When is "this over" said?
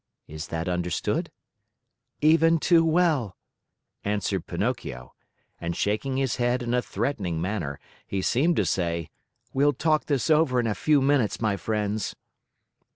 10.05-10.59